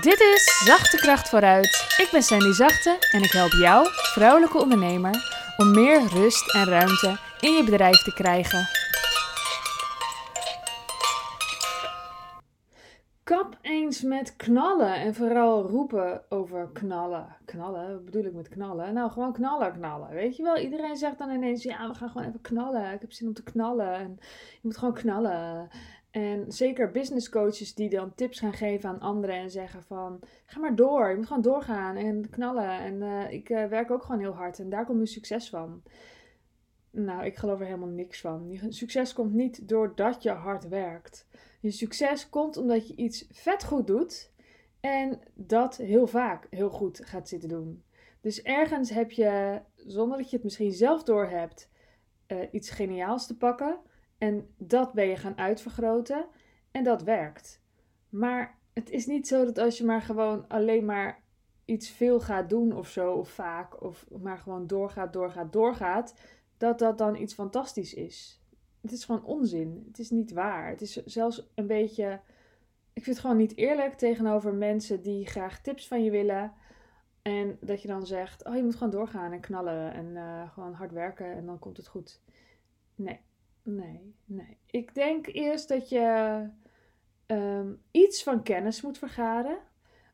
[0.00, 1.94] Dit is Zachte Kracht vooruit.
[1.96, 5.14] Ik ben Sandy Zachte en ik help jou, vrouwelijke ondernemer,
[5.56, 8.68] om meer rust en ruimte in je bedrijf te krijgen.
[13.22, 17.36] Kap eens met knallen en vooral roepen over knallen.
[17.44, 18.94] Knallen, wat bedoel ik met knallen?
[18.94, 20.08] Nou, gewoon knallen, knallen.
[20.10, 22.92] Weet je wel, iedereen zegt dan ineens: ja, we gaan gewoon even knallen.
[22.92, 23.94] Ik heb zin om te knallen.
[23.94, 24.18] En
[24.52, 25.68] je moet gewoon knallen.
[26.16, 30.60] En zeker business coaches die dan tips gaan geven aan anderen en zeggen van ga
[30.60, 32.78] maar door, je moet gewoon doorgaan en knallen.
[32.78, 35.82] En uh, ik uh, werk ook gewoon heel hard en daar komt mijn succes van.
[36.90, 38.50] Nou, ik geloof er helemaal niks van.
[38.50, 41.26] Je succes komt niet doordat je hard werkt.
[41.60, 44.32] Je succes komt omdat je iets vet goed doet
[44.80, 47.84] en dat heel vaak heel goed gaat zitten doen.
[48.20, 51.70] Dus ergens heb je, zonder dat je het misschien zelf doorhebt,
[52.28, 53.78] uh, iets geniaals te pakken
[54.18, 56.26] en dat ben je gaan uitvergroten
[56.70, 57.60] en dat werkt.
[58.08, 61.22] Maar het is niet zo dat als je maar gewoon alleen maar
[61.64, 66.14] iets veel gaat doen of zo, of vaak, of maar gewoon doorgaat, doorgaat, doorgaat,
[66.56, 68.40] dat dat dan iets fantastisch is.
[68.80, 69.84] Het is gewoon onzin.
[69.86, 70.68] Het is niet waar.
[70.68, 72.20] Het is zelfs een beetje.
[72.92, 76.52] Ik vind het gewoon niet eerlijk tegenover mensen die graag tips van je willen.
[77.22, 80.72] En dat je dan zegt: Oh, je moet gewoon doorgaan en knallen en uh, gewoon
[80.72, 82.20] hard werken en dan komt het goed.
[82.94, 83.20] Nee,
[83.68, 84.58] Nee, nee.
[84.70, 86.48] Ik denk eerst dat je
[87.26, 89.58] um, iets van kennis moet vergaren.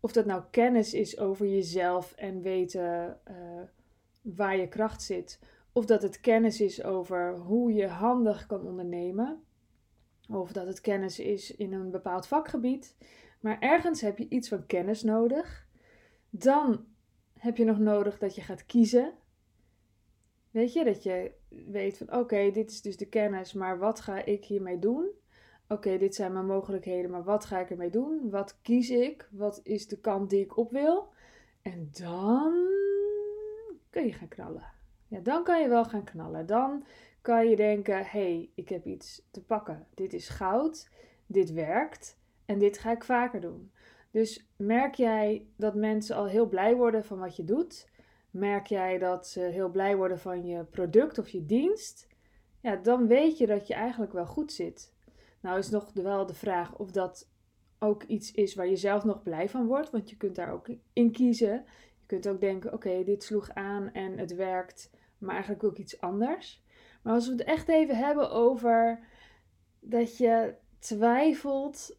[0.00, 3.62] Of dat nou kennis is over jezelf en weten uh,
[4.20, 5.40] waar je kracht zit.
[5.72, 9.42] Of dat het kennis is over hoe je handig kan ondernemen.
[10.28, 12.96] Of dat het kennis is in een bepaald vakgebied.
[13.40, 15.68] Maar ergens heb je iets van kennis nodig.
[16.30, 16.84] Dan
[17.32, 19.12] heb je nog nodig dat je gaat kiezen.
[20.58, 24.24] Weet je, dat je weet van oké, dit is dus de kennis, maar wat ga
[24.24, 25.10] ik hiermee doen?
[25.68, 28.30] Oké, dit zijn mijn mogelijkheden, maar wat ga ik ermee doen?
[28.30, 29.28] Wat kies ik?
[29.30, 31.08] Wat is de kant die ik op wil?
[31.62, 32.52] En dan
[33.90, 34.72] kun je gaan knallen.
[35.06, 36.46] Ja, dan kan je wel gaan knallen.
[36.46, 36.84] Dan
[37.20, 39.86] kan je denken: hé, hey, ik heb iets te pakken.
[39.94, 40.90] Dit is goud,
[41.26, 43.72] dit werkt en dit ga ik vaker doen.
[44.10, 47.88] Dus merk jij dat mensen al heel blij worden van wat je doet?
[48.30, 52.08] Merk jij dat ze heel blij worden van je product of je dienst,
[52.60, 54.92] ja, dan weet je dat je eigenlijk wel goed zit.
[55.40, 57.28] Nou is nog wel de vraag of dat
[57.78, 60.68] ook iets is waar je zelf nog blij van wordt, want je kunt daar ook
[60.92, 61.64] in kiezen.
[62.00, 66.00] Je kunt ook denken, oké, dit sloeg aan en het werkt, maar eigenlijk ook iets
[66.00, 66.62] anders.
[67.02, 69.00] Maar als we het echt even hebben over
[69.80, 71.98] dat je twijfelt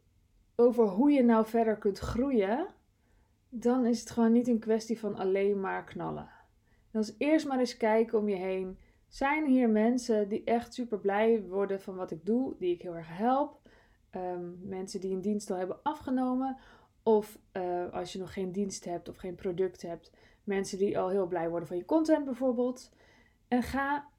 [0.55, 2.67] over hoe je nou verder kunt groeien,
[3.49, 6.29] dan is het gewoon niet een kwestie van alleen maar knallen.
[6.91, 8.77] Dan is eerst maar eens kijken om je heen.
[9.07, 12.95] Zijn hier mensen die echt super blij worden van wat ik doe, die ik heel
[12.95, 13.59] erg help?
[14.15, 16.57] Um, mensen die een dienst al hebben afgenomen.
[17.03, 20.11] Of uh, als je nog geen dienst hebt of geen product hebt,
[20.43, 22.91] mensen die al heel blij worden van je content bijvoorbeeld.
[23.47, 24.09] En ga,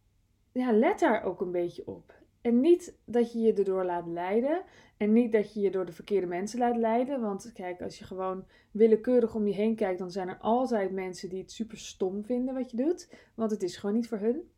[0.52, 2.14] ja, let daar ook een beetje op.
[2.40, 4.64] En niet dat je je erdoor laat leiden.
[4.96, 7.20] En niet dat je je door de verkeerde mensen laat leiden.
[7.20, 11.28] Want kijk, als je gewoon willekeurig om je heen kijkt, dan zijn er altijd mensen
[11.28, 13.14] die het super stom vinden wat je doet.
[13.34, 14.50] Want het is gewoon niet voor hun.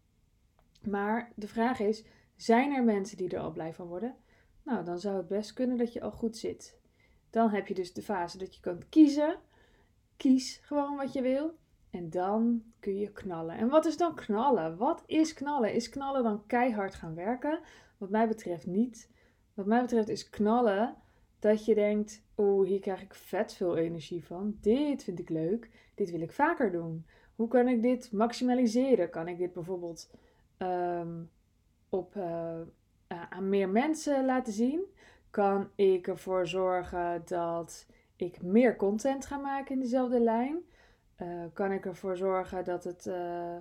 [0.82, 2.04] Maar de vraag is:
[2.37, 4.16] zijn er mensen die er al blij van worden?
[4.65, 6.81] Nou, dan zou het best kunnen dat je al goed zit.
[7.31, 9.38] Dan heb je dus de fase dat je kan kiezen.
[10.16, 11.54] Kies gewoon wat je wil.
[11.92, 13.56] En dan kun je knallen.
[13.56, 14.76] En wat is dan knallen?
[14.76, 15.72] Wat is knallen?
[15.72, 17.60] Is knallen dan keihard gaan werken?
[17.98, 19.10] Wat mij betreft niet.
[19.54, 20.97] Wat mij betreft is knallen
[21.38, 24.56] dat je denkt: oh, hier krijg ik vet veel energie van.
[24.60, 25.70] Dit vind ik leuk.
[25.94, 27.06] Dit wil ik vaker doen.
[27.34, 29.10] Hoe kan ik dit maximaliseren?
[29.10, 30.10] Kan ik dit bijvoorbeeld
[30.59, 31.30] um,
[31.88, 32.60] op, uh,
[33.09, 34.84] aan meer mensen laten zien?
[35.30, 37.86] Kan ik ervoor zorgen dat
[38.16, 40.62] ik meer content ga maken in dezelfde lijn?
[41.18, 43.56] Uh, kan ik ervoor zorgen dat het uh,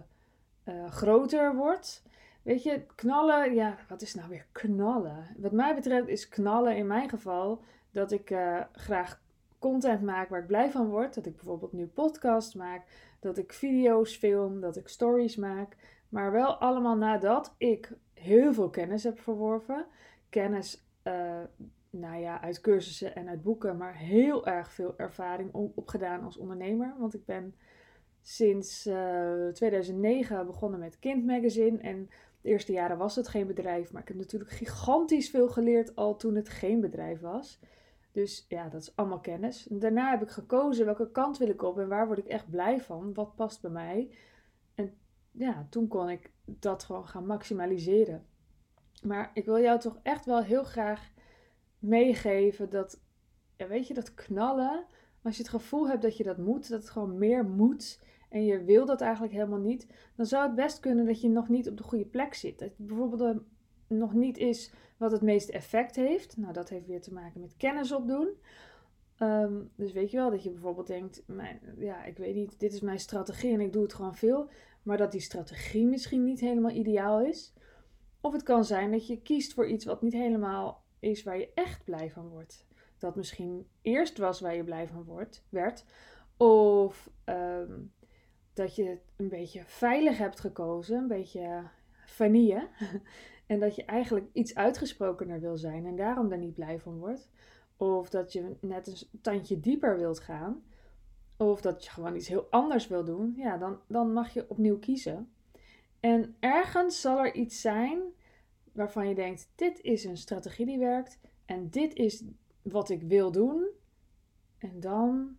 [0.66, 2.04] uh, groter wordt?
[2.42, 5.28] Weet je, knallen, ja, wat is nou weer knallen?
[5.38, 8.36] Wat mij betreft is knallen in mijn geval dat ik
[8.72, 9.22] graag
[9.60, 11.14] content maak waar ik blij van word.
[11.14, 12.86] Dat ik bijvoorbeeld nu podcast maak,
[13.20, 15.76] dat ik video's film, dat ik stories maak.
[16.10, 19.86] Maar wel allemaal nadat ik heel veel kennis heb verworven.
[20.30, 20.84] Kennis
[21.92, 26.96] nou ja, uit cursussen en uit boeken, maar heel erg veel ervaring opgedaan als ondernemer.
[27.00, 27.56] Want ik ben
[28.22, 31.78] sinds uh, eh, 2009 begonnen met Kind Magazine.
[31.78, 32.10] En
[32.42, 36.16] de eerste jaren was het geen bedrijf, maar ik heb natuurlijk gigantisch veel geleerd al
[36.16, 37.60] toen het geen bedrijf was.
[38.12, 39.68] Dus ja, dat is allemaal kennis.
[39.70, 42.82] daarna heb ik gekozen welke kant wil ik op en waar word ik echt blij
[42.82, 44.10] van, wat past bij mij.
[44.76, 44.94] En
[45.32, 48.26] ja, toen kon ik dat gewoon gaan maximaliseren.
[49.04, 51.11] Maar ik wil jou toch echt wel heel graag
[51.82, 53.02] meegeven dat,
[53.58, 54.86] weet je, dat knallen,
[55.22, 58.00] als je het gevoel hebt dat je dat moet, dat het gewoon meer moet
[58.30, 61.50] en je wil dat eigenlijk helemaal niet, dan zou het best kunnen dat je nog
[61.50, 62.60] niet op de goede plek zit.
[62.60, 63.42] Dat het bijvoorbeeld
[63.88, 66.38] nog niet is wat het meeste effect heeft.
[66.38, 68.30] Nou, dat heeft weer te maken met kennis opdoen.
[69.20, 71.24] Um, dus weet je wel, dat je bijvoorbeeld denkt,
[71.78, 74.50] ja, ik weet niet, dit is mijn strategie en ik doe het gewoon veel.
[74.84, 77.54] Maar dat die strategie misschien niet helemaal ideaal is.
[78.22, 81.52] Of het kan zijn dat je kiest voor iets wat niet helemaal is waar je
[81.54, 82.66] echt blij van wordt.
[82.98, 85.86] Dat misschien eerst was waar je blij van wordt, werd.
[86.38, 87.94] Of um,
[88.54, 91.64] dat je een beetje veilig hebt gekozen, een beetje
[92.06, 92.68] vanille.
[93.46, 97.30] en dat je eigenlijk iets uitgesprokener wil zijn en daarom daar niet blij van wordt.
[97.78, 100.64] Of dat je net een tandje dieper wilt gaan.
[101.38, 103.34] Of dat je gewoon iets heel anders wil doen.
[103.38, 105.32] Ja, dan, dan mag je opnieuw kiezen.
[106.00, 108.02] En ergens zal er iets zijn
[108.72, 111.20] waarvan je denkt: dit is een strategie die werkt.
[111.46, 112.24] En dit is
[112.62, 113.70] wat ik wil doen.
[114.58, 115.38] En dan,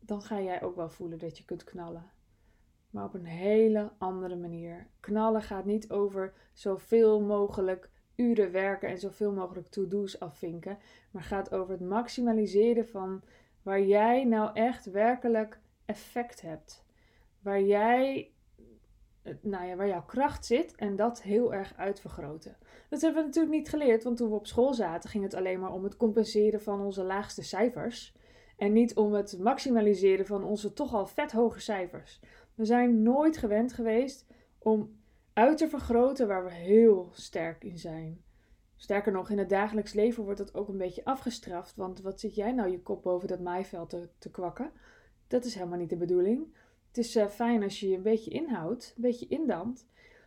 [0.00, 2.12] dan ga jij ook wel voelen dat je kunt knallen
[2.94, 4.86] maar op een hele andere manier.
[5.00, 10.78] Knallen gaat niet over zoveel mogelijk uren werken en zoveel mogelijk to-do's afvinken,
[11.10, 13.22] maar gaat over het maximaliseren van
[13.62, 16.84] waar jij nou echt werkelijk effect hebt.
[17.40, 18.33] Waar jij
[19.40, 22.56] nou ja, waar jouw kracht zit en dat heel erg uitvergroten.
[22.88, 25.60] Dat hebben we natuurlijk niet geleerd, want toen we op school zaten ging het alleen
[25.60, 28.14] maar om het compenseren van onze laagste cijfers.
[28.56, 32.20] En niet om het maximaliseren van onze toch al vet hoge cijfers.
[32.54, 34.26] We zijn nooit gewend geweest
[34.58, 34.96] om
[35.32, 38.22] uit te vergroten waar we heel sterk in zijn.
[38.76, 41.76] Sterker nog, in het dagelijks leven wordt dat ook een beetje afgestraft.
[41.76, 44.72] Want wat zit jij nou je kop boven dat maaiveld te, te kwakken?
[45.26, 46.54] Dat is helemaal niet de bedoeling.
[46.94, 49.86] Het is uh, fijn als je je een beetje inhoudt, een beetje indampt.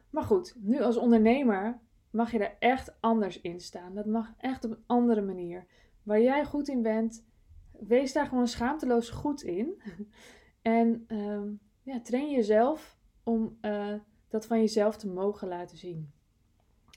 [0.09, 1.79] Maar goed, nu als ondernemer
[2.09, 3.93] mag je er echt anders in staan.
[3.93, 5.65] Dat mag echt op een andere manier.
[6.03, 7.25] Waar jij goed in bent,
[7.71, 9.81] wees daar gewoon schaamteloos goed in.
[10.61, 13.93] en ehm, ja, train jezelf om uh,
[14.27, 16.11] dat van jezelf te mogen laten zien.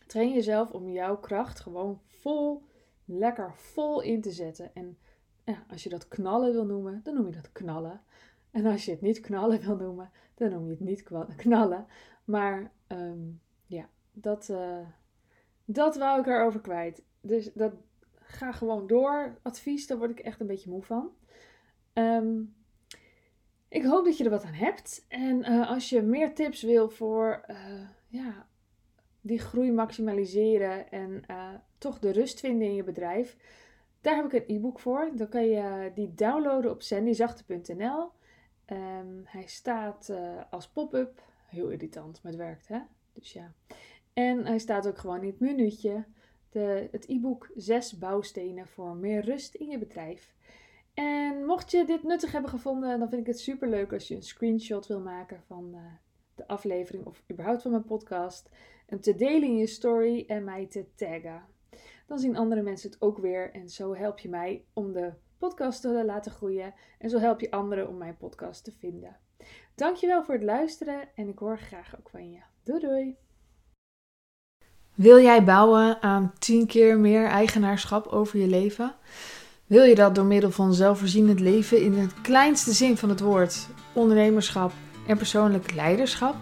[0.07, 2.63] Train jezelf om jouw kracht gewoon vol,
[3.05, 4.75] lekker vol in te zetten.
[4.75, 4.99] En
[5.45, 8.03] ja, als je dat knallen wil noemen, dan noem je dat knallen.
[8.51, 11.03] En als je het niet knallen wil noemen, dan noem je het niet
[11.37, 11.87] knallen.
[12.25, 14.87] Maar um, ja, dat, uh,
[15.65, 17.03] dat wou ik erover kwijt.
[17.21, 17.73] Dus dat
[18.15, 19.39] ga gewoon door.
[19.43, 21.11] Advies, daar word ik echt een beetje moe van.
[21.95, 22.55] Um,
[23.69, 25.05] ik hoop dat je er wat aan hebt.
[25.09, 27.57] En uh, als je meer tips wil voor uh,
[28.07, 28.47] ja,
[29.21, 31.25] die groei maximaliseren en
[31.79, 33.37] toch de rust vinden in je bedrijf,
[34.01, 35.11] daar heb ik een e-book voor.
[35.15, 38.11] Dan kan je die downloaden op sandyzachte.nl.
[38.71, 40.13] Ehm, hij staat
[40.51, 41.23] als pop-up.
[41.47, 42.79] Heel irritant, maar het werkt, hè?
[43.13, 43.53] Dus ja.
[44.13, 46.05] En hij staat ook gewoon in het minuutje.
[46.51, 50.35] De, het e-book 6 bouwstenen voor meer rust in je bedrijf.
[50.95, 54.15] En mocht je dit nuttig hebben gevonden, dan vind ik het super leuk als je
[54.15, 55.81] een screenshot wil maken van uh,
[56.35, 58.49] de aflevering of überhaupt van mijn podcast.
[58.87, 61.43] En te delen in je story en mij te taggen.
[62.07, 65.81] Dan zien andere mensen het ook weer en zo help je mij om de podcast
[65.81, 66.75] te laten groeien.
[66.99, 69.17] En zo help je anderen om mijn podcast te vinden.
[69.75, 72.39] Dankjewel voor het luisteren en ik hoor graag ook van je.
[72.65, 73.17] Doei doei!
[74.95, 78.95] Wil jij bouwen aan 10 keer meer eigenaarschap over je leven?
[79.67, 83.69] Wil je dat door middel van zelfvoorzienend leven in het kleinste zin van het woord,
[83.93, 84.73] ondernemerschap
[85.07, 86.35] en persoonlijk leiderschap?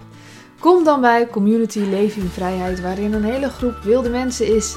[0.60, 4.76] Kom dan bij Community Leven in Vrijheid, waarin een hele groep wilde mensen is